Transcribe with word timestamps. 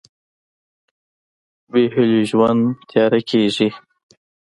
بېهيلو 1.71 2.19
ژوند 2.29 2.63
تیاره 2.89 3.19
کېږي. 3.29 3.69